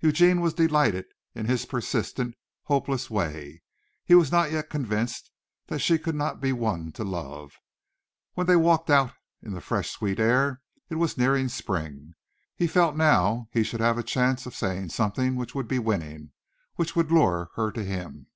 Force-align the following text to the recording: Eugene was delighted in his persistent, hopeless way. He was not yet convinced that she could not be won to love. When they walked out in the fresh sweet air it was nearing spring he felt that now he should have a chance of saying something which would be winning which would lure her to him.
Eugene 0.00 0.40
was 0.40 0.52
delighted 0.54 1.04
in 1.32 1.46
his 1.46 1.64
persistent, 1.64 2.34
hopeless 2.64 3.08
way. 3.08 3.62
He 4.04 4.16
was 4.16 4.32
not 4.32 4.50
yet 4.50 4.68
convinced 4.68 5.30
that 5.68 5.78
she 5.78 5.96
could 5.96 6.16
not 6.16 6.40
be 6.40 6.52
won 6.52 6.90
to 6.90 7.04
love. 7.04 7.52
When 8.34 8.48
they 8.48 8.56
walked 8.56 8.90
out 8.90 9.12
in 9.40 9.52
the 9.52 9.60
fresh 9.60 9.90
sweet 9.90 10.18
air 10.18 10.60
it 10.88 10.96
was 10.96 11.16
nearing 11.16 11.46
spring 11.48 12.14
he 12.56 12.66
felt 12.66 12.94
that 12.94 12.98
now 13.04 13.46
he 13.52 13.62
should 13.62 13.78
have 13.80 13.96
a 13.96 14.02
chance 14.02 14.44
of 14.44 14.56
saying 14.56 14.88
something 14.88 15.36
which 15.36 15.54
would 15.54 15.68
be 15.68 15.78
winning 15.78 16.32
which 16.74 16.96
would 16.96 17.12
lure 17.12 17.50
her 17.54 17.70
to 17.70 17.84
him. 17.84 18.26